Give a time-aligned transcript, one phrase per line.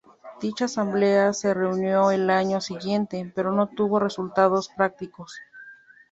[0.41, 5.31] Dicha asamblea se reunió al año siguiente, pero no tuvo resultados prácticos.